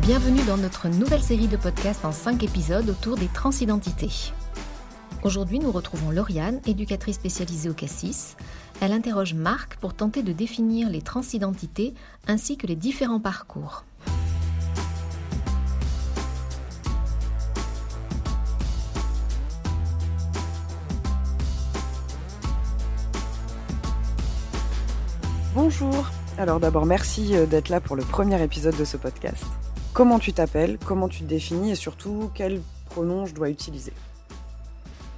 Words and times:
Bienvenue 0.00 0.42
dans 0.46 0.56
notre 0.56 0.88
nouvelle 0.88 1.20
série 1.20 1.46
de 1.46 1.58
podcasts 1.58 2.06
en 2.06 2.12
5 2.12 2.42
épisodes 2.44 2.88
autour 2.88 3.18
des 3.18 3.26
transidentités. 3.26 4.32
Aujourd'hui, 5.22 5.58
nous 5.58 5.70
retrouvons 5.70 6.10
Lauriane, 6.10 6.62
éducatrice 6.66 7.16
spécialisée 7.16 7.68
au 7.68 7.74
Cassis. 7.74 8.38
Elle 8.80 8.92
interroge 8.92 9.34
Marc 9.34 9.76
pour 9.76 9.92
tenter 9.92 10.22
de 10.22 10.32
définir 10.32 10.88
les 10.88 11.02
transidentités 11.02 11.92
ainsi 12.26 12.56
que 12.56 12.66
les 12.66 12.74
différents 12.74 13.20
parcours. 13.20 13.84
Bonjour. 25.54 26.06
Alors 26.40 26.58
d'abord, 26.58 26.86
merci 26.86 27.36
euh, 27.36 27.44
d'être 27.44 27.68
là 27.68 27.82
pour 27.82 27.96
le 27.96 28.02
premier 28.02 28.42
épisode 28.42 28.74
de 28.74 28.86
ce 28.86 28.96
podcast. 28.96 29.44
Comment 29.92 30.18
tu 30.18 30.32
t'appelles, 30.32 30.78
comment 30.86 31.06
tu 31.06 31.18
te 31.18 31.24
définis 31.24 31.72
et 31.72 31.74
surtout 31.74 32.30
quel 32.34 32.62
pronom 32.86 33.26
je 33.26 33.34
dois 33.34 33.50
utiliser? 33.50 33.92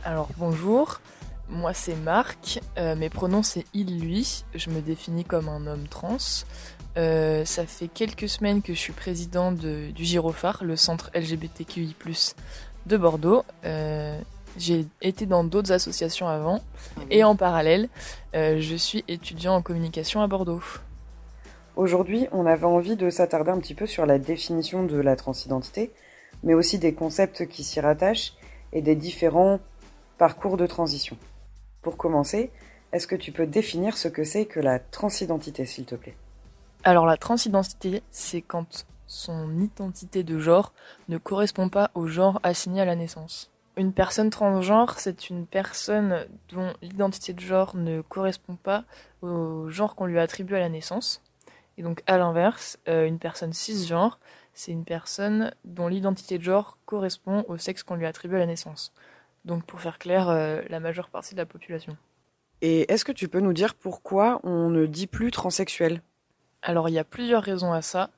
Alors 0.03 0.30
bonjour, 0.37 1.01
moi 1.49 1.75
c'est 1.75 1.95
Marc, 1.95 2.59
euh, 2.77 2.97
mes 2.97 3.09
pronoms 3.09 3.45
c'est 3.45 3.66
il, 3.73 4.01
lui, 4.01 4.43
je 4.57 4.69
me 4.71 4.80
définis 4.80 5.24
comme 5.24 5.49
un 5.49 5.65
homme 5.69 5.87
trans. 5.87 6.16
Euh, 6.96 7.45
ça 7.45 7.66
fait 7.66 7.87
quelques 7.87 8.29
semaines 8.29 8.61
que 8.61 8.74
je 8.74 8.80
suis 8.80 8.93
président 8.93 9.52
du 9.52 9.93
Girophare, 9.95 10.65
le 10.65 10.74
centre 10.74 11.13
LGBTQI+, 11.15 11.95
de 12.87 12.96
Bordeaux. 12.96 13.45
J'ai 14.59 14.87
été 15.01 15.27
dans 15.27 15.45
d'autres 15.45 15.71
associations 15.71 16.27
avant 16.27 16.63
et 17.11 17.23
en 17.23 17.37
parallèle, 17.37 17.89
je 18.35 18.74
suis 18.77 19.05
étudiant 19.07 19.55
en 19.55 19.63
communication 19.63 20.21
à 20.21 20.27
Bordeaux. 20.27 20.61
Aujourd'hui, 21.74 22.28
on 22.32 22.45
avait 22.45 22.66
envie 22.66 22.96
de 22.96 23.09
s'attarder 23.09 23.51
un 23.51 23.59
petit 23.59 23.74
peu 23.74 23.87
sur 23.87 24.04
la 24.04 24.18
définition 24.18 24.84
de 24.84 24.98
la 24.98 25.16
transidentité, 25.16 25.90
mais 26.42 26.52
aussi 26.52 26.78
des 26.78 26.92
concepts 26.92 27.46
qui 27.48 27.65
s'y 27.65 27.80
rattachent 27.80 28.34
et 28.74 28.82
des 28.82 28.95
différents 28.95 29.59
parcours 30.18 30.59
de 30.59 30.66
transition. 30.66 31.16
Pour 31.80 31.96
commencer, 31.96 32.50
est-ce 32.93 33.06
que 33.06 33.16
tu 33.16 33.32
peux 33.32 33.46
définir 33.46 33.96
ce 33.96 34.09
que 34.09 34.23
c'est 34.23 34.45
que 34.45 34.60
la 34.60 34.78
transidentité, 34.78 35.65
s'il 35.65 35.87
te 35.87 35.95
plaît? 35.95 36.15
Alors 36.84 37.06
la 37.06 37.16
transidentité, 37.16 38.02
c'est 38.10 38.43
quand 38.43 38.84
son 39.06 39.59
identité 39.59 40.24
de 40.24 40.38
genre 40.38 40.74
ne 41.09 41.16
correspond 41.16 41.70
pas 41.70 41.90
au 41.95 42.06
genre 42.06 42.38
assigné 42.43 42.82
à 42.82 42.84
la 42.84 42.96
naissance. 42.96 43.50
Une 43.78 43.95
personne 43.95 44.28
transgenre, 44.28 44.98
c'est 44.98 45.30
une 45.30 45.46
personne 45.46 46.26
dont 46.52 46.74
l'identité 46.82 47.32
de 47.32 47.40
genre 47.40 47.74
ne 47.76 48.02
correspond 48.02 48.56
pas 48.56 48.84
au 49.23 49.70
genre 49.70 49.95
qu'on 49.95 50.04
lui 50.04 50.18
attribue 50.18 50.54
à 50.54 50.60
la 50.60 50.68
naissance. 50.68 51.23
Et 51.78 51.82
donc 51.82 52.02
à 52.06 52.18
l'inverse, 52.18 52.78
euh, 52.88 53.06
une 53.06 53.18
personne 53.18 53.52
cisgenre, 53.52 54.18
c'est 54.54 54.73
une 54.73 54.84
personne 54.84 55.52
dont 55.65 55.88
l'identité 55.88 56.38
de 56.38 56.42
genre 56.42 56.78
correspond 56.84 57.45
au 57.48 57.56
sexe 57.56 57.82
qu'on 57.82 57.95
lui 57.95 58.06
attribue 58.06 58.37
à 58.37 58.40
la 58.40 58.46
naissance. 58.46 58.92
Donc 59.45 59.65
pour 59.65 59.80
faire 59.80 59.98
clair, 59.98 60.28
euh, 60.28 60.60
la 60.68 60.80
majeure 60.80 61.09
partie 61.09 61.34
de 61.34 61.40
la 61.40 61.46
population. 61.46 61.96
Et 62.60 62.93
est-ce 62.93 63.04
que 63.04 63.12
tu 63.12 63.28
peux 63.28 63.40
nous 63.40 63.52
dire 63.52 63.74
pourquoi 63.74 64.41
on 64.44 64.69
ne 64.69 64.87
dit 64.87 65.06
plus 65.06 65.31
transsexuel? 65.31 66.03
Alors 66.60 66.88
il 66.88 66.93
y 66.93 66.98
a 66.98 67.04
plusieurs 67.04 67.43
raisons 67.43 67.72
à 67.72 67.82
ça. 67.82 68.11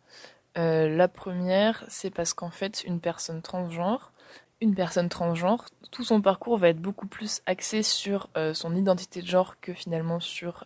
Euh, 0.58 0.88
la 0.94 1.08
première, 1.08 1.84
c'est 1.88 2.10
parce 2.10 2.34
qu'en 2.34 2.50
fait, 2.50 2.84
une 2.84 3.00
personne 3.00 3.40
transgenre, 3.40 4.12
une 4.60 4.74
personne 4.74 5.08
transgenre, 5.08 5.66
tout 5.90 6.04
son 6.04 6.20
parcours 6.20 6.58
va 6.58 6.68
être 6.68 6.80
beaucoup 6.80 7.06
plus 7.06 7.40
axé 7.46 7.82
sur 7.82 8.28
son 8.54 8.74
identité 8.74 9.20
de 9.20 9.26
genre 9.26 9.60
que 9.60 9.72
finalement 9.74 10.20
sur 10.20 10.64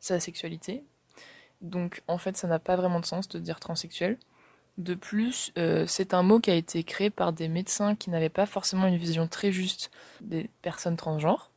sa 0.00 0.18
sexualité. 0.18 0.84
Donc 1.60 2.02
en 2.08 2.18
fait, 2.18 2.36
ça 2.36 2.48
n'a 2.48 2.58
pas 2.58 2.76
vraiment 2.76 3.00
de 3.00 3.06
sens 3.06 3.28
de 3.28 3.38
dire 3.38 3.60
transsexuel. 3.60 4.18
De 4.78 4.94
plus, 4.94 5.52
euh, 5.58 5.84
c'est 5.86 6.14
un 6.14 6.22
mot 6.22 6.40
qui 6.40 6.50
a 6.50 6.54
été 6.54 6.84
créé 6.84 7.10
par 7.10 7.32
des 7.32 7.48
médecins 7.48 7.94
qui 7.94 8.08
n'avaient 8.08 8.28
pas 8.28 8.46
forcément 8.46 8.86
une 8.86 8.96
vision 8.96 9.26
très 9.26 9.52
juste 9.52 9.90
des 10.20 10.48
personnes 10.62 10.96
transgenres. 10.96 11.50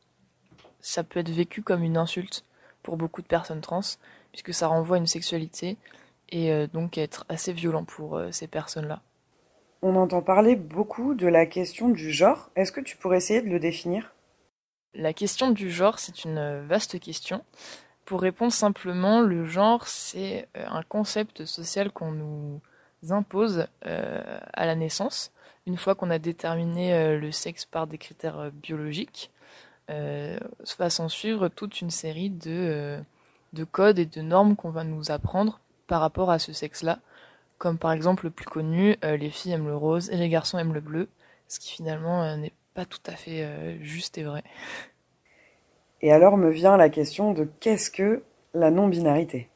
Ça 0.80 1.04
peut 1.04 1.20
être 1.20 1.30
vécu 1.30 1.62
comme 1.62 1.82
une 1.82 1.96
insulte 1.96 2.44
pour 2.82 2.98
beaucoup 2.98 3.22
de 3.22 3.26
personnes 3.26 3.62
trans, 3.62 3.80
puisque 4.30 4.52
ça 4.52 4.66
renvoie 4.66 4.96
à 4.96 5.00
une 5.00 5.06
sexualité 5.06 5.78
et 6.28 6.52
euh, 6.52 6.66
donc 6.66 6.98
être 6.98 7.24
assez 7.30 7.52
violent 7.52 7.84
pour 7.84 8.16
euh, 8.16 8.30
ces 8.30 8.46
personnes-là. 8.46 9.00
On 9.80 9.96
entend 9.96 10.20
parler 10.20 10.56
beaucoup 10.56 11.14
de 11.14 11.26
la 11.26 11.46
question 11.46 11.88
du 11.88 12.10
genre. 12.10 12.50
Est-ce 12.56 12.72
que 12.72 12.80
tu 12.80 12.96
pourrais 12.96 13.18
essayer 13.18 13.40
de 13.40 13.48
le 13.48 13.60
définir? 13.60 14.12
La 14.94 15.12
question 15.12 15.50
du 15.50 15.70
genre, 15.70 15.98
c'est 15.98 16.24
une 16.24 16.66
vaste 16.66 17.00
question. 17.00 17.42
Pour 18.04 18.20
répondre 18.20 18.52
simplement, 18.52 19.20
le 19.20 19.46
genre, 19.46 19.88
c'est 19.88 20.48
euh, 20.56 20.66
un 20.68 20.82
concept 20.82 21.46
social 21.46 21.90
qu'on 21.90 22.12
nous 22.12 22.60
impose 23.10 23.66
euh, 23.86 24.38
à 24.52 24.66
la 24.66 24.74
naissance, 24.74 25.32
une 25.66 25.78
fois 25.78 25.94
qu'on 25.94 26.10
a 26.10 26.18
déterminé 26.18 26.92
euh, 26.92 27.18
le 27.18 27.32
sexe 27.32 27.64
par 27.64 27.86
des 27.86 27.96
critères 27.96 28.50
biologiques. 28.52 29.30
va 29.88 30.90
s'en 30.90 31.08
suivre 31.08 31.48
toute 31.48 31.80
une 31.80 31.90
série 31.90 32.30
de, 32.30 32.98
de 33.54 33.64
codes 33.64 33.98
et 33.98 34.06
de 34.06 34.20
normes 34.20 34.56
qu'on 34.56 34.70
va 34.70 34.84
nous 34.84 35.10
apprendre 35.10 35.60
par 35.86 36.00
rapport 36.00 36.30
à 36.30 36.38
ce 36.38 36.52
sexe-là, 36.52 36.98
comme 37.58 37.78
par 37.78 37.92
exemple 37.92 38.24
le 38.24 38.30
plus 38.30 38.46
connu, 38.46 38.96
les 39.02 39.30
filles 39.30 39.52
aiment 39.52 39.68
le 39.68 39.76
rose 39.76 40.10
et 40.10 40.16
les 40.16 40.28
garçons 40.28 40.58
aiment 40.58 40.74
le 40.74 40.80
bleu, 40.80 41.08
ce 41.48 41.60
qui 41.60 41.72
finalement 41.72 42.36
n'est 42.36 42.54
pas 42.74 42.86
tout 42.86 43.02
à 43.06 43.12
fait 43.12 43.78
juste 43.82 44.16
et 44.18 44.24
vrai. 44.24 44.42
Et 46.04 46.12
alors 46.12 46.36
me 46.36 46.50
vient 46.50 46.76
la 46.76 46.90
question 46.90 47.32
de 47.32 47.48
qu'est-ce 47.60 47.90
que 47.90 48.24
la 48.52 48.70
non-binarité? 48.70 49.48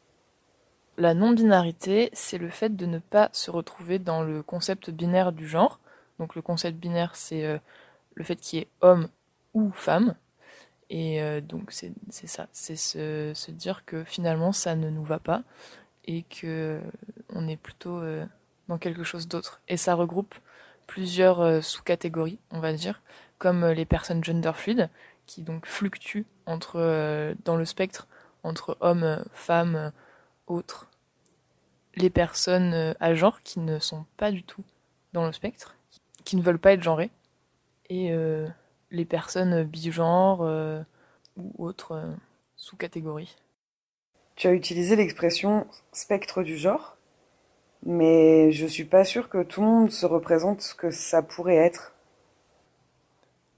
La 0.96 1.12
non-binarité, 1.12 2.08
c'est 2.14 2.38
le 2.38 2.48
fait 2.48 2.74
de 2.74 2.86
ne 2.86 2.98
pas 2.98 3.28
se 3.32 3.50
retrouver 3.50 3.98
dans 3.98 4.22
le 4.22 4.42
concept 4.42 4.88
binaire 4.88 5.32
du 5.32 5.46
genre. 5.46 5.78
Donc 6.18 6.34
le 6.34 6.40
concept 6.40 6.78
binaire, 6.78 7.16
c'est 7.16 7.44
euh, 7.44 7.58
le 8.14 8.24
fait 8.24 8.36
qu'il 8.36 8.60
y 8.60 8.62
ait 8.62 8.68
homme 8.80 9.08
ou 9.52 9.70
femme. 9.72 10.14
Et 10.88 11.20
euh, 11.20 11.42
donc 11.42 11.70
c'est 11.70 11.92
ça, 12.08 12.46
c'est 12.54 12.76
se, 12.76 13.50
dire 13.50 13.84
que 13.84 14.02
finalement 14.04 14.52
ça 14.52 14.74
ne 14.74 14.88
nous 14.88 15.04
va 15.04 15.18
pas 15.18 15.42
et 16.06 16.22
que 16.22 16.80
on 17.28 17.46
est 17.46 17.58
plutôt 17.58 17.98
euh, 17.98 18.24
dans 18.68 18.78
quelque 18.78 19.04
chose 19.04 19.28
d'autre. 19.28 19.60
Et 19.68 19.76
ça 19.76 19.94
regroupe 19.94 20.34
plusieurs 20.86 21.62
sous-catégories, 21.62 22.38
on 22.52 22.60
va 22.60 22.72
dire, 22.72 23.02
comme 23.36 23.66
les 23.66 23.84
personnes 23.84 24.24
gender 24.24 24.52
fluid, 24.54 24.88
qui 25.28 25.42
donc 25.42 25.66
fluctuent 25.66 26.26
entre, 26.48 26.76
euh, 26.76 27.34
dans 27.44 27.56
le 27.56 27.64
spectre 27.64 28.08
entre 28.42 28.76
hommes, 28.80 29.24
femmes, 29.32 29.92
autres. 30.46 30.88
Les 31.94 32.10
personnes 32.10 32.72
euh, 32.72 32.94
à 33.00 33.14
genre 33.14 33.42
qui 33.42 33.60
ne 33.60 33.78
sont 33.78 34.06
pas 34.16 34.32
du 34.32 34.42
tout 34.42 34.64
dans 35.12 35.26
le 35.26 35.32
spectre, 35.32 35.76
qui 36.24 36.36
ne 36.36 36.42
veulent 36.42 36.58
pas 36.58 36.72
être 36.72 36.82
genrées, 36.82 37.10
et 37.90 38.12
euh, 38.12 38.48
les 38.90 39.04
personnes 39.04 39.64
bigenres 39.64 40.40
ou 41.36 41.64
autres 41.64 42.14
sous-catégories. 42.56 43.36
Tu 44.34 44.46
as 44.46 44.52
utilisé 44.52 44.96
l'expression 44.96 45.66
spectre 45.92 46.42
du 46.42 46.56
genre, 46.56 46.96
mais 47.84 48.52
je 48.52 48.66
suis 48.66 48.84
pas 48.84 49.04
sûre 49.04 49.28
que 49.28 49.42
tout 49.42 49.60
le 49.60 49.66
monde 49.66 49.90
se 49.90 50.06
représente 50.06 50.62
ce 50.62 50.74
que 50.74 50.90
ça 50.90 51.22
pourrait 51.22 51.56
être. 51.56 51.94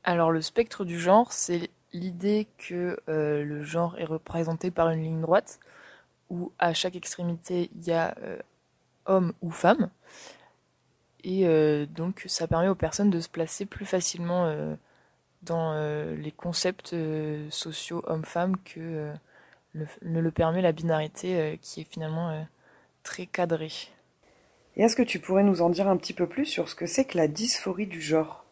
Alors 0.04 0.32
le 0.32 0.40
spectre 0.40 0.84
du 0.84 0.98
genre, 0.98 1.32
c'est 1.32 1.70
l'idée 1.92 2.48
que 2.58 2.98
euh, 3.08 3.44
le 3.44 3.62
genre 3.62 3.98
est 3.98 4.04
représenté 4.04 4.70
par 4.70 4.90
une 4.90 5.02
ligne 5.02 5.20
droite, 5.20 5.60
où 6.28 6.52
à 6.58 6.74
chaque 6.74 6.96
extrémité 6.96 7.70
il 7.74 7.84
y 7.84 7.92
a 7.92 8.14
euh, 8.22 8.38
homme 9.06 9.32
ou 9.42 9.50
femme. 9.50 9.90
Et 11.24 11.46
euh, 11.46 11.86
donc 11.86 12.24
ça 12.26 12.46
permet 12.46 12.68
aux 12.68 12.74
personnes 12.74 13.10
de 13.10 13.20
se 13.20 13.28
placer 13.28 13.66
plus 13.66 13.86
facilement 13.86 14.76
dans 15.42 15.74
les 16.14 16.32
concepts 16.32 16.94
sociaux 17.50 18.02
homme-femme 18.06 18.56
que 18.58 19.12
ne 19.74 20.20
le 20.20 20.30
permet 20.30 20.62
la 20.62 20.72
binarité 20.72 21.58
qui 21.62 21.80
est 21.80 21.90
finalement 21.90 22.46
très 23.02 23.26
cadrée. 23.26 23.72
Et 24.76 24.82
est-ce 24.82 24.96
que 24.96 25.02
tu 25.02 25.18
pourrais 25.18 25.42
nous 25.42 25.62
en 25.62 25.70
dire 25.70 25.88
un 25.88 25.96
petit 25.96 26.12
peu 26.12 26.26
plus 26.26 26.46
sur 26.46 26.68
ce 26.68 26.74
que 26.74 26.86
c'est 26.86 27.04
que 27.04 27.18
la 27.18 27.28
dysphorie 27.28 27.86
du 27.86 28.00
genre? 28.00 28.44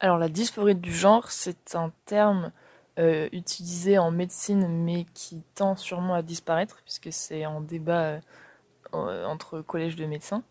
Alors 0.00 0.18
la 0.18 0.28
dysphorie 0.28 0.74
du 0.74 0.92
genre, 0.92 1.30
c'est 1.30 1.74
un 1.74 1.92
terme 2.04 2.52
euh, 2.98 3.28
utilisé 3.32 3.98
en 3.98 4.10
médecine 4.10 4.68
mais 4.68 5.04
qui 5.14 5.42
tend 5.54 5.76
sûrement 5.76 6.14
à 6.14 6.22
disparaître 6.22 6.80
puisque 6.84 7.12
c'est 7.12 7.44
en 7.46 7.60
débat 7.60 8.20
euh, 8.94 9.24
entre 9.24 9.60
collèges 9.62 9.96
de 9.96 10.06
médecins. 10.06 10.42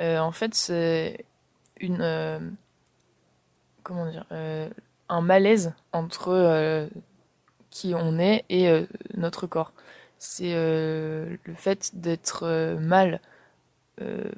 Euh, 0.00 0.18
en 0.18 0.32
fait, 0.32 0.54
c'est 0.54 1.24
une 1.80 2.56
comment 3.82 4.10
dire 4.10 4.26
un 5.08 5.20
malaise 5.20 5.74
entre 5.92 6.88
qui 7.70 7.94
on 7.94 8.18
est 8.18 8.44
et 8.48 8.86
notre 9.14 9.46
corps. 9.46 9.72
C'est 10.18 10.54
le 10.54 11.54
fait 11.54 11.92
d'être 11.94 12.76
mal 12.80 13.20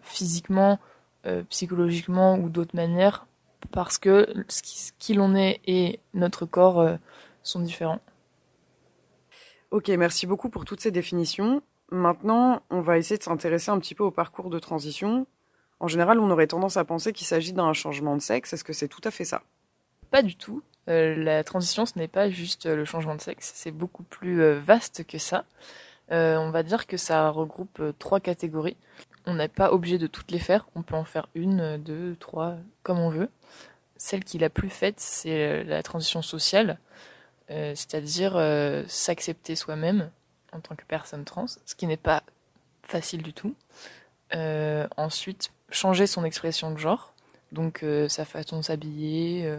physiquement, 0.03 0.79
psychologiquement 1.49 2.37
ou 2.37 2.51
d'autres 2.51 2.77
manières 2.77 3.27
parce 3.71 3.99
que 3.99 4.27
ce 4.49 4.93
qui 4.99 5.15
l'on 5.15 5.35
est 5.35 5.61
et 5.67 6.01
notre 6.15 6.47
corps 6.47 6.81
euh, 6.81 6.97
sont 7.49 7.61
différents. 7.61 8.01
Ok, 9.71 9.89
merci 9.89 10.27
beaucoup 10.27 10.49
pour 10.49 10.65
toutes 10.65 10.81
ces 10.81 10.91
définitions. 10.91 11.63
Maintenant, 11.91 12.63
on 12.71 12.81
va 12.81 12.99
essayer 12.99 13.19
de 13.19 13.23
s'intéresser 13.23 13.71
un 13.71 13.79
petit 13.79 13.95
peu 13.95 14.05
au 14.05 14.11
parcours 14.11 14.51
de 14.51 14.59
transition, 14.59 15.27
En 15.81 15.87
général, 15.87 16.19
on 16.19 16.31
aurait 16.31 16.49
tendance 16.49 16.77
à 16.77 16.85
penser 16.85 17.13
qu'il 17.13 17.27
s'agit 17.27 17.53
d'un 17.53 17.73
changement 17.73 18.17
de 18.17 18.21
sexe. 18.21 18.53
Est-ce 18.53 18.65
que 18.65 18.73
c'est 18.73 18.89
tout 18.89 19.01
à 19.05 19.13
fait 19.13 19.25
ça? 19.25 19.43
Pas 20.11 20.23
du 20.23 20.37
tout. 20.37 20.63
Euh, 20.89 21.15
la 21.15 21.45
transition, 21.45 21.87
ce 21.87 21.99
n'est 21.99 22.09
pas 22.09 22.31
juste 22.31 22.67
le 22.67 22.85
changement 22.85 23.15
de 23.15 23.21
sexe, 23.21 23.53
c'est 23.55 23.71
beaucoup 23.71 24.03
plus 24.03 24.41
euh, 24.43 24.59
vaste 24.59 25.07
que 25.07 25.19
ça. 25.19 25.45
Euh, 26.11 26.37
on 26.39 26.51
va 26.51 26.63
dire 26.63 26.87
que 26.87 26.97
ça 26.97 27.29
regroupe 27.29 27.83
trois 27.99 28.21
catégories. 28.21 28.77
On 29.27 29.35
n'est 29.35 29.49
pas 29.49 29.73
obligé 29.73 29.99
de 29.99 30.07
toutes 30.07 30.31
les 30.31 30.39
faire, 30.39 30.67
on 30.75 30.83
peut 30.83 30.95
en 30.95 31.05
faire 31.05 31.29
une, 31.35 31.77
deux, 31.77 32.17
trois, 32.17 32.57
comme 32.83 32.99
on 32.99 33.11
veut. 33.11 33.29
Celle 33.97 34.25
qui 34.25 34.39
la 34.39 34.49
plus 34.49 34.71
faite, 34.71 34.99
c'est 34.99 35.63
la 35.65 35.83
transition 35.83 36.23
sociale, 36.23 36.79
c'est-à-dire 37.49 38.33
s'accepter 38.89 39.57
soi-même 39.57 40.11
en 40.53 40.61
tant 40.61 40.77
que 40.77 40.85
personne 40.87 41.25
trans, 41.25 41.47
ce 41.47 41.75
qui 41.75 41.87
n'est 41.87 41.97
pas 41.97 42.23
facile 42.83 43.23
du 43.23 43.33
tout. 43.33 43.55
ensuite, 44.97 45.51
changer 45.71 46.07
son 46.07 46.25
expression 46.25 46.71
de 46.71 46.79
genre, 46.79 47.13
donc 47.53 47.85
sa 48.09 48.25
façon 48.25 48.59
de 48.59 48.63
s'habiller, 48.63 49.51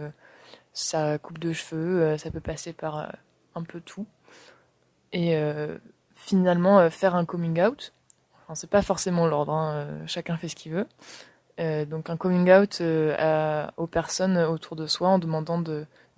sa 0.72 1.18
coupe 1.18 1.38
de 1.38 1.52
cheveux, 1.52 2.02
euh, 2.02 2.18
ça 2.18 2.30
peut 2.30 2.40
passer 2.40 2.72
par 2.72 2.98
euh, 2.98 3.06
un 3.54 3.62
peu 3.62 3.80
tout. 3.80 4.06
Et 5.12 5.36
euh, 5.36 5.78
finalement, 6.14 6.88
faire 6.90 7.14
un 7.14 7.24
coming 7.24 7.60
out, 7.60 7.92
enfin, 8.44 8.54
c'est 8.54 8.70
pas 8.70 8.82
forcément 8.82 9.26
l'ordre, 9.26 9.52
hein, 9.52 9.86
chacun 10.06 10.36
fait 10.36 10.48
ce 10.48 10.54
qu'il 10.54 10.72
veut. 10.72 10.86
donc 11.86 12.10
un 12.10 12.16
coming 12.16 12.50
out 12.52 12.80
aux 13.76 13.86
personnes 13.86 14.38
autour 14.38 14.76
de 14.76 14.86
soi 14.86 15.08
en 15.08 15.18
demandant 15.18 15.60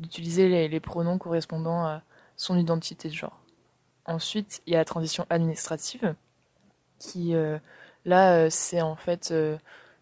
d'utiliser 0.03 0.69
les, 0.69 0.81
pronoms 0.81 1.19
correspondant 1.19 1.85
à 1.85 2.03
son 2.37 2.59
identité 2.59 3.09
de 3.09 3.15
genre. 3.15 3.41
Ensuite, 4.05 4.63
il 4.67 4.73
y 4.73 4.77
a 4.77 4.79
la 4.79 4.85
transition 4.85 5.27
administrative, 5.31 6.15
qui 6.99 7.35
là, 8.05 8.51
c'est 8.51 8.81
en 8.83 8.97
fait 8.97 9.33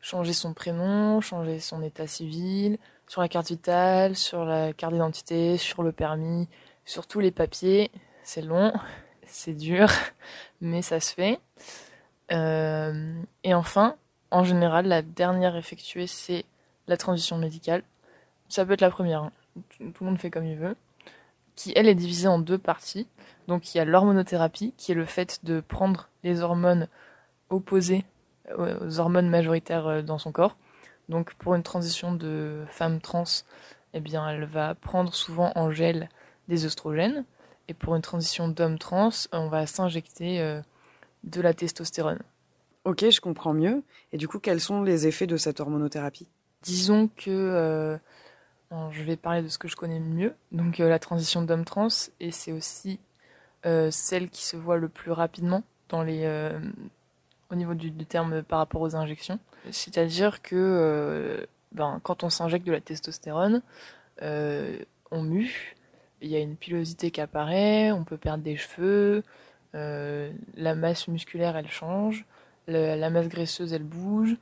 changer 0.00 0.32
son 0.32 0.54
prénom, 0.54 1.20
changer 1.20 1.60
son 1.60 1.82
état 1.82 2.06
civil, 2.06 2.78
sur 3.10 3.20
la 3.20 3.28
carte 3.28 3.48
vitale, 3.48 4.16
sur 4.16 4.44
la 4.44 4.72
carte 4.72 4.92
d'identité, 4.92 5.56
sur 5.56 5.82
le 5.82 5.90
permis, 5.90 6.48
sur 6.84 7.08
tous 7.08 7.18
les 7.18 7.32
papiers. 7.32 7.90
C'est 8.22 8.40
long, 8.42 8.72
c'est 9.26 9.54
dur, 9.54 9.88
mais 10.60 10.80
ça 10.80 11.00
se 11.00 11.14
fait. 11.14 11.40
Euh, 12.30 13.20
et 13.42 13.52
enfin, 13.52 13.96
en 14.30 14.44
général, 14.44 14.86
la 14.86 15.02
dernière 15.02 15.56
effectuée, 15.56 16.06
c'est 16.06 16.44
la 16.86 16.96
transition 16.96 17.36
médicale. 17.36 17.82
Ça 18.48 18.64
peut 18.64 18.74
être 18.74 18.80
la 18.80 18.90
première, 18.90 19.24
hein. 19.24 19.32
Tout 19.78 20.04
le 20.04 20.06
monde 20.06 20.18
fait 20.18 20.30
comme 20.30 20.46
il 20.46 20.56
veut, 20.56 20.76
qui 21.56 21.72
elle 21.76 21.88
est 21.88 21.94
divisée 21.94 22.28
en 22.28 22.38
deux 22.38 22.58
parties. 22.58 23.06
Donc 23.48 23.74
il 23.74 23.78
y 23.78 23.80
a 23.80 23.84
l'hormonothérapie, 23.84 24.74
qui 24.76 24.92
est 24.92 24.94
le 24.94 25.04
fait 25.04 25.44
de 25.44 25.60
prendre 25.60 26.08
les 26.22 26.40
hormones 26.40 26.88
opposées 27.48 28.04
aux 28.56 28.98
hormones 28.98 29.28
majoritaires 29.28 29.86
euh, 29.86 30.02
dans 30.02 30.18
son 30.18 30.32
corps. 30.32 30.56
Donc 31.08 31.34
pour 31.34 31.54
une 31.54 31.62
transition 31.62 32.14
de 32.14 32.64
femme 32.68 33.00
trans, 33.00 33.24
eh 33.94 34.00
bien 34.00 34.28
elle 34.28 34.44
va 34.44 34.74
prendre 34.74 35.14
souvent 35.14 35.52
en 35.56 35.70
gel 35.70 36.08
des 36.48 36.64
oestrogènes. 36.64 37.24
Et 37.68 37.74
pour 37.74 37.94
une 37.94 38.02
transition 38.02 38.48
d'homme 38.48 38.78
trans, 38.78 39.10
on 39.32 39.48
va 39.48 39.66
s'injecter 39.66 40.40
euh, 40.40 40.60
de 41.24 41.40
la 41.40 41.54
testostérone. 41.54 42.20
Ok, 42.84 43.08
je 43.10 43.20
comprends 43.20 43.52
mieux. 43.52 43.82
Et 44.12 44.16
du 44.16 44.26
coup, 44.26 44.38
quels 44.38 44.60
sont 44.60 44.82
les 44.82 45.06
effets 45.06 45.26
de 45.26 45.36
cette 45.36 45.60
hormonothérapie? 45.60 46.26
Disons 46.62 47.08
que 47.08 47.30
euh, 47.30 47.98
je 48.70 49.02
vais 49.02 49.16
parler 49.16 49.42
de 49.42 49.48
ce 49.48 49.58
que 49.58 49.68
je 49.68 49.76
connais 49.76 50.00
mieux. 50.00 50.34
Donc 50.52 50.80
euh, 50.80 50.88
la 50.88 50.98
transition 50.98 51.42
d'homme 51.42 51.64
trans, 51.64 51.88
et 52.20 52.30
c'est 52.30 52.52
aussi 52.52 53.00
celle 53.90 54.30
qui 54.30 54.44
se 54.44 54.56
voit 54.56 54.78
le 54.78 54.88
plus 54.88 55.10
rapidement 55.10 55.62
dans 55.90 56.02
les, 56.02 56.24
au 57.50 57.54
niveau 57.54 57.74
du, 57.74 57.92
terme 57.92 58.42
par 58.42 58.58
rapport 58.58 58.80
aux 58.80 58.96
injections. 58.96 59.38
C'est-à-dire 59.70 60.42
que 60.42 60.56
euh, 60.56 61.46
ben, 61.72 62.00
quand 62.02 62.24
on 62.24 62.30
s'injecte 62.30 62.66
de 62.66 62.72
la 62.72 62.80
testostérone, 62.80 63.62
euh, 64.22 64.78
on 65.10 65.22
mue, 65.22 65.76
il 66.22 66.28
y 66.28 66.36
a 66.36 66.40
une 66.40 66.56
pilosité 66.56 67.10
qui 67.10 67.20
apparaît, 67.20 67.92
on 67.92 68.04
peut 68.04 68.16
perdre 68.16 68.44
des 68.44 68.56
cheveux, 68.56 69.22
euh, 69.74 70.30
la 70.56 70.74
masse 70.74 71.08
musculaire 71.08 71.56
elle 71.56 71.68
change, 71.68 72.24
la 72.68 73.10
masse 73.10 73.28
graisseuse 73.28 73.72
elle 73.72 73.82
bouge, 73.82 74.36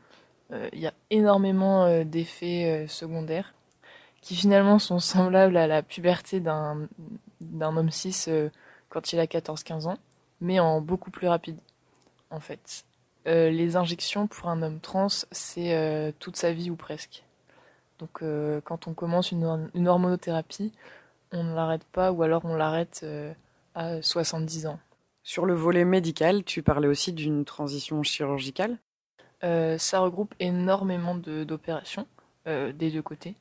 il 0.72 0.78
y 0.78 0.86
a 0.86 0.92
énormément 1.10 2.04
d'effets 2.04 2.86
secondaires 2.88 3.54
qui 4.20 4.36
finalement 4.36 4.78
sont 4.78 4.98
semblables 4.98 5.56
à 5.56 5.66
la 5.66 5.82
puberté 5.82 6.40
d'un 6.40 6.88
homme 7.60 7.90
cis 7.90 8.26
quand 8.88 9.12
il 9.12 9.20
a 9.20 9.26
14-15 9.26 9.86
ans, 9.86 9.98
mais 10.40 10.60
en 10.60 10.80
beaucoup 10.80 11.10
plus 11.10 11.28
rapide 11.28 11.58
en 12.30 12.40
fait. 12.40 12.84
Euh, 13.26 13.50
les 13.50 13.76
injections 13.76 14.26
pour 14.26 14.48
un 14.48 14.62
homme 14.62 14.80
trans, 14.80 15.08
c'est 15.30 15.74
euh, 15.74 16.12
toute 16.18 16.36
sa 16.36 16.52
vie 16.52 16.70
ou 16.70 16.76
presque. 16.76 17.24
Donc 17.98 18.22
euh, 18.22 18.60
quand 18.62 18.86
on 18.86 18.94
commence 18.94 19.32
une, 19.32 19.70
une, 19.74 19.88
hormonothérapie, 19.88 20.72
on 21.32 21.44
ne 21.44 21.54
l'arrête 21.54 21.84
pas 21.84 22.12
ou 22.12 22.22
alors 22.22 22.44
on 22.44 22.54
l'arrête 22.54 23.04
à 23.74 24.00
70 24.00 24.66
ans. 24.66 24.78
Sur 25.22 25.44
le 25.44 25.54
volet 25.54 25.84
médical, 25.84 26.42
tu 26.44 26.62
parlais 26.62 26.88
aussi 26.88 27.12
d'une 27.12 27.44
transition 27.44 28.02
chirurgicale? 28.02 28.78
Ça 29.42 30.00
regroupe 30.00 30.34
énormément 30.40 31.14
d'opérations 31.14 32.06
des 32.46 32.90
deux 32.90 33.02
côtés. 33.02 33.34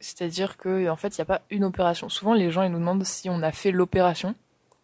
C'est-à-dire 0.00 0.56
qu'en 0.56 0.88
en 0.88 0.96
fait, 0.96 1.16
il 1.16 1.20
n'y 1.20 1.22
a 1.22 1.26
pas 1.26 1.42
une 1.50 1.64
opération. 1.64 2.08
Souvent, 2.08 2.34
les 2.34 2.50
gens 2.50 2.62
ils 2.62 2.70
nous 2.70 2.78
demandent 2.78 3.04
si 3.04 3.30
on 3.30 3.42
a 3.42 3.52
fait 3.52 3.72
l'opération. 3.72 4.34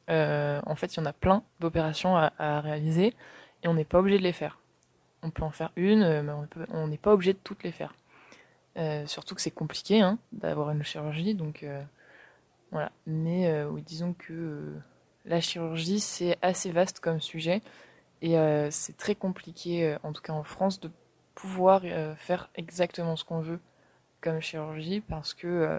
en 0.09 0.75
fait, 0.77 0.95
il 0.95 0.99
y 0.99 1.01
en 1.01 1.07
a 1.07 1.13
plein 1.13 1.43
d'opérations 1.61 2.17
à 2.17 2.61
réaliser 2.61 3.15
et 3.63 3.69
on 3.69 3.75
n'est 3.75 3.85
pas 3.85 3.99
obligé 3.99 4.19
de 4.19 4.23
les 4.23 4.33
faire. 4.33 4.59
On 5.23 5.31
peut 5.31 5.43
en 5.43 5.51
faire 5.51 5.71
une, 5.77 6.03
euh, 6.03 6.23
mais 6.23 6.33
on 6.71 6.89
n'est 6.89 6.99
pas 6.99 7.13
obligé 7.13 7.33
de 7.33 7.39
toutes 7.43 7.63
les 7.63 7.73
faire. 7.73 7.95
Euh, 8.77 9.07
surtout 9.07 9.35
que 9.35 9.41
c'est 9.41 9.51
compliqué 9.51 10.01
hein, 10.01 10.19
d'avoir 10.33 10.71
une 10.71 10.83
chirurgie, 10.83 11.35
donc 11.35 11.63
euh, 11.63 11.83
voilà. 12.71 12.91
Mais 13.07 13.65
oui, 13.65 13.83
disons 13.83 14.15
que 14.15 14.75
la 15.25 15.41
chirurgie 15.41 16.01
c'est 16.01 16.39
assez 16.43 16.71
vaste 16.71 17.01
comme 17.01 17.21
sujet 17.21 17.63
et 18.23 18.37
c'est 18.71 18.97
très 18.97 19.15
compliqué, 19.15 19.97
en 20.05 20.13
tout 20.13 20.23
cas 20.23 20.33
en 20.33 20.45
France, 20.45 20.81
de 20.81 20.91
pouvoir 21.35 21.83
faire 22.17 22.49
exactement 22.55 23.17
ce 23.17 23.25
qu'on 23.25 23.41
veut 23.41 23.61
comme 24.23 24.41
chirurgie 24.41 25.01
parce 25.01 25.35
que 25.35 25.79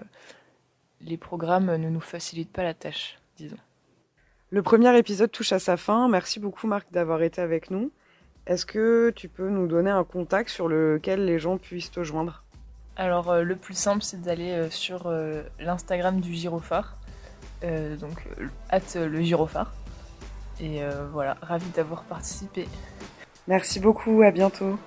les 1.00 1.16
programmes 1.16 1.74
ne 1.74 1.88
nous 1.88 2.00
facilitent 2.00 2.52
pas 2.52 2.62
la 2.62 2.74
tâche, 2.74 3.18
disons. 3.36 3.56
Le 4.50 4.62
premier 4.62 4.96
épisode 4.96 5.32
touche 5.32 5.52
à 5.52 5.58
sa 5.58 5.76
fin. 5.76 6.08
Merci 6.08 6.38
beaucoup 6.38 6.68
Marc 6.68 6.86
d'avoir 6.92 7.22
été 7.22 7.40
avec 7.40 7.70
nous. 7.70 7.90
Est-ce 8.46 8.66
que 8.66 9.12
tu 9.16 9.28
peux 9.28 9.48
nous 9.48 9.66
donner 9.66 9.90
un 9.90 10.04
contact 10.04 10.50
sur 10.50 10.68
lequel 10.68 11.24
les 11.24 11.38
gens 11.38 11.56
puissent 11.56 11.90
te 11.90 12.04
joindre? 12.04 12.44
Alors 12.96 13.30
euh, 13.30 13.42
le 13.42 13.56
plus 13.56 13.74
simple 13.74 14.02
c'est 14.02 14.20
d'aller 14.20 14.52
euh, 14.52 14.70
sur 14.70 15.06
euh, 15.06 15.42
l'Instagram 15.58 16.20
du 16.20 16.32
Girophare, 16.34 16.96
donc 17.62 18.28
at 18.68 18.80
le 18.94 19.22
Girophare. 19.22 19.72
Et 20.60 20.82
voilà, 21.12 21.36
ravi 21.42 21.68
d'avoir 21.70 22.04
participé. 22.04 22.68
Merci 23.48 23.80
beaucoup, 23.80 24.22
à 24.22 24.30
bientôt. 24.30 24.78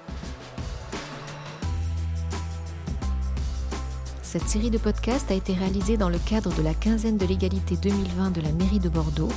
Cette 4.29 4.50
série 4.50 4.69
de 4.69 4.77
podcasts 4.77 5.31
a 5.31 5.36
été 5.36 5.53
réalisée 5.53 5.96
dans 5.96 6.10
le 6.10 6.17
cadre 6.17 6.53
de 6.53 6.62
la 6.62 6.74
quinzaine 6.74 7.15
de 7.15 7.25
l'égalité 7.25 7.77
2020 7.77 8.31
de 8.31 8.41
la 8.41 8.51
mairie 8.51 8.81
de 8.81 8.89
Bordeaux 8.89 9.31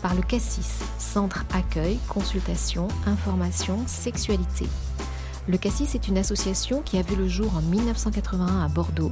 par 0.00 0.14
le 0.14 0.22
CASSIS, 0.22 0.84
Centre 0.96 1.44
Accueil, 1.52 1.98
Consultation, 2.08 2.86
Information, 3.06 3.82
Sexualité. 3.88 4.66
Le 5.48 5.58
CASSIS 5.58 5.96
est 5.96 6.06
une 6.06 6.18
association 6.18 6.82
qui 6.82 6.98
a 6.98 7.02
vu 7.02 7.16
le 7.16 7.26
jour 7.26 7.52
en 7.56 7.62
1981 7.62 8.60
à 8.62 8.68
Bordeaux 8.68 9.10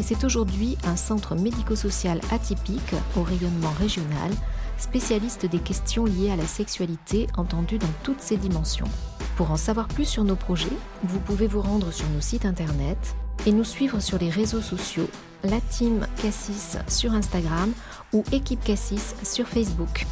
et 0.00 0.02
c'est 0.02 0.24
aujourd'hui 0.24 0.78
un 0.84 0.96
centre 0.96 1.34
médico-social 1.34 2.22
atypique 2.30 2.94
au 3.18 3.22
rayonnement 3.22 3.74
régional, 3.78 4.30
spécialiste 4.78 5.44
des 5.44 5.58
questions 5.58 6.06
liées 6.06 6.30
à 6.30 6.36
la 6.36 6.46
sexualité 6.46 7.26
entendues 7.36 7.78
dans 7.78 7.92
toutes 8.02 8.22
ses 8.22 8.38
dimensions. 8.38 8.88
Pour 9.36 9.50
en 9.50 9.58
savoir 9.58 9.88
plus 9.88 10.06
sur 10.06 10.24
nos 10.24 10.36
projets, 10.36 10.72
vous 11.02 11.20
pouvez 11.20 11.48
vous 11.48 11.60
rendre 11.60 11.92
sur 11.92 12.08
nos 12.08 12.22
sites 12.22 12.46
internet 12.46 13.14
et 13.46 13.52
nous 13.52 13.64
suivre 13.64 14.00
sur 14.00 14.18
les 14.18 14.30
réseaux 14.30 14.60
sociaux, 14.60 15.08
la 15.42 15.60
team 15.60 16.06
Cassis 16.22 16.78
sur 16.88 17.12
Instagram 17.12 17.72
ou 18.12 18.24
équipe 18.32 18.62
Cassis 18.64 19.14
sur 19.22 19.46
Facebook. 19.46 20.06